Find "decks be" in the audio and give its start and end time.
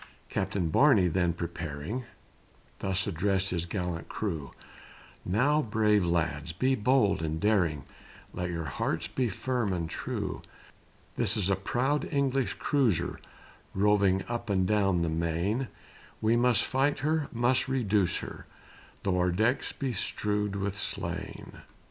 19.31-19.93